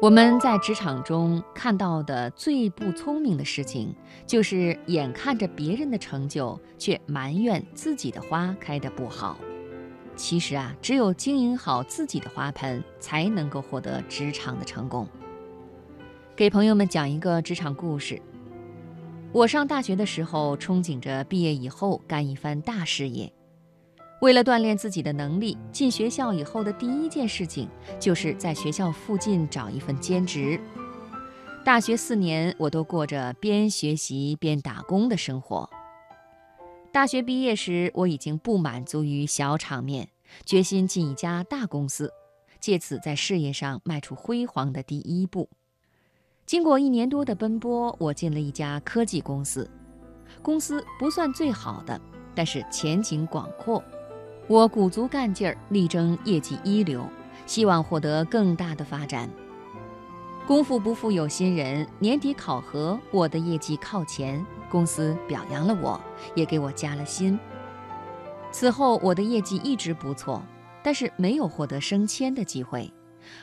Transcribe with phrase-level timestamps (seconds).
[0.00, 3.94] 我们在职场中看到的最不聪明的事情，
[4.26, 9.36] 就是眼看着别人的成就，却埋怨自己的花开得不好。
[10.16, 15.06] 其实啊，只有经营好自己的花盆，才能够获得职场的成功。
[16.34, 18.22] 给朋友们讲一个职场故事。
[19.32, 23.30] 我上大学的时候，憧憬着毕业以后干一番大事业。
[24.20, 27.66] 为了锻炼自己的能力，进学校以后的第一件事情
[27.98, 30.60] 就是在学校附近找一份兼职。
[31.64, 35.68] 大学四年，我都过着边学习边打工的生活。
[36.92, 40.08] 大学毕业时，我已经不满足于小场面，
[40.44, 42.12] 决心进一家大公司，
[42.60, 45.48] 借此在事业上迈出辉煌的第一步。
[46.44, 49.70] 经过一年多的奔波，我进了一家科技公司。
[50.42, 51.98] 公司不算最好的，
[52.34, 53.82] 但是前景广阔。
[54.50, 57.08] 我鼓足干劲儿，力争业绩一流，
[57.46, 59.30] 希望获得更大的发展。
[60.44, 66.00] 功夫不负有心人，年底考核，我的业绩靠前，公司表扬了我，
[66.34, 67.38] 也给我加了薪。
[68.50, 70.42] 此后，我的业绩一直不错，
[70.82, 72.92] 但是没有获得升迁的机会，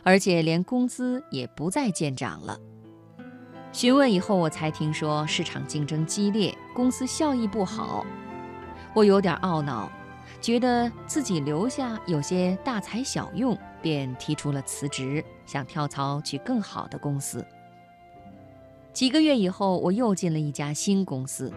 [0.04, 2.60] 而且连工资也不再见涨了。
[3.72, 8.06] 询问以后，我才听说市场竞争激烈，公司效益不好，
[8.94, 9.90] 我有点懊恼。
[10.42, 17.46] 觉得自己留下有些大材小用，便提出了辞职，想跳槽去更好的公司。
[18.94, 21.52] 几个月以后，我又进了一家新公司，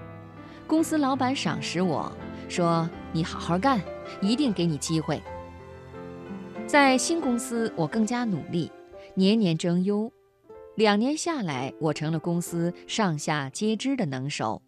[0.67, 2.13] 公司老板赏识我
[2.49, 3.81] 说：“你好好干，
[4.21, 5.21] 一定给你机会。”
[6.67, 8.71] 在新公司，我更加努力，
[9.15, 10.13] 年年争优，
[10.77, 14.63] 两年下来，我成了公司上下皆知的能手。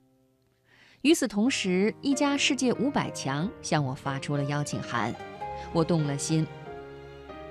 [1.02, 5.12] 与此同时，一家世界五百强向我发出了邀请函，
[5.72, 6.46] 我动了心。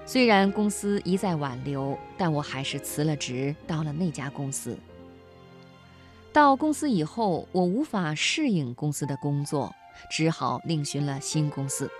[0.05, 4.77] 虽然公司一再挽留，但我还是辞了职，到了那家公司。
[6.31, 9.69] 到公司以后，我无法适应公司的工作，
[10.09, 11.91] 只好另寻了新公司。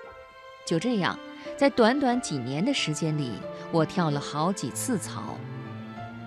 [0.66, 1.20] 就这样，
[1.58, 3.34] 在短短几年的时间里，
[3.74, 5.38] 我跳了好几次槽。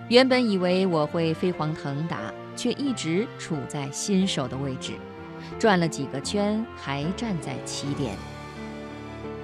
[0.07, 4.93] 原本以为我会飞黄腾达，却一直处在新手的位置。
[5.59, 8.15] 转了几个圈，还站在起点。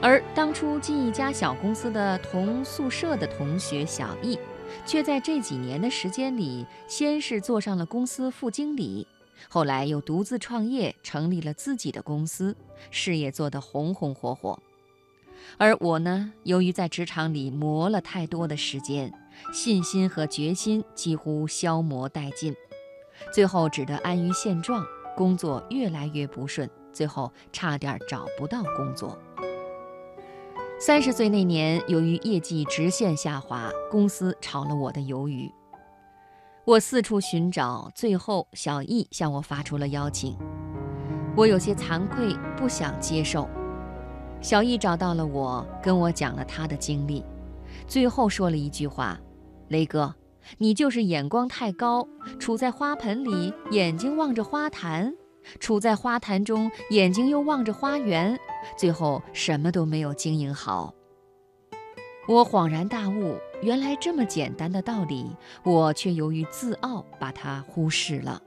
[0.02, 4.38] 而当初进一家小公司的同宿舍的同学小易，
[4.86, 9.06] 却在这几年的时间里，先是做上了公司副经理，
[9.48, 12.56] 后来又独自创业，成立了自己的公司，
[12.90, 14.60] 事业做得红红火火。
[15.58, 19.14] 而我呢，由于在职场里磨了太多的时间，
[19.54, 22.56] 信心和决心几乎消磨殆尽，
[23.32, 24.84] 最后只得安于现状。
[25.16, 29.18] 工作越来越不顺，最后差点找不到工作。
[30.80, 35.52] 三十岁那年，由于业绩直线下滑，公司炒了我的鱿鱼。
[36.66, 40.38] 我四处寻找，最后小易向我发出了邀请。
[41.36, 43.48] 我有些惭愧，不想接受。
[44.42, 47.24] 小易找到了我，跟我讲了他的经历，
[47.88, 49.20] 最后说了一句话
[49.70, 50.14] ：“雷哥。”
[50.58, 52.08] 你就是眼光太高，
[52.40, 55.12] 处在花盆里，眼睛望着花坛；
[55.60, 58.40] 处在花坛中，眼睛又望着花园，
[58.78, 60.94] 最后什么都没有经营好。
[62.28, 65.26] 我恍然大悟，原来这么简单的道理，
[65.64, 68.42] 我却由于自傲把它忽视了，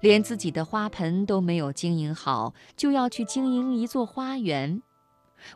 [0.00, 4.82] 连自己的花盆都没有经营好，就要去经营一座花园，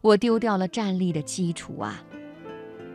[0.02, 2.04] 我丢掉了站立的基础啊！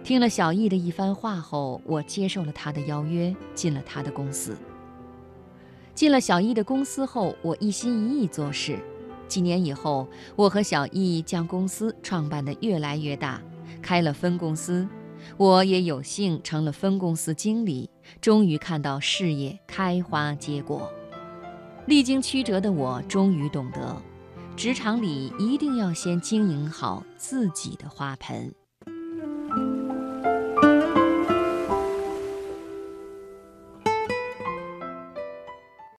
[0.03, 4.57] 听了小易的一番话后，我接受了他的邀约，进了他的公司。
[5.93, 8.79] 进了小易的公司后，我一心一意做事。
[9.27, 13.39] 几年以后，我和小易将公司创办得越来越大，
[13.81, 14.87] 开了分公司。
[15.37, 17.89] 我也有幸成了分公司经理，
[18.19, 20.89] 终于看到事业开花结果。
[21.85, 24.01] 历经曲折的我，终于懂得，
[24.55, 28.51] 职场里一定要先经营好自己的花盆。